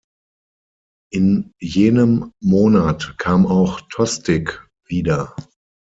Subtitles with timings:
[1.13, 5.35] In jenem Monat kam auch Tostig wieder.